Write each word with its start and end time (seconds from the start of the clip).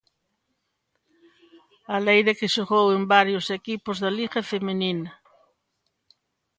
Aleira, 1.95 2.37
que 2.39 2.51
xogou 2.55 2.87
en 2.97 3.03
varios 3.15 3.45
equipos 3.59 3.97
da 4.03 4.11
Liga 4.19 4.39
feminina. 4.51 5.11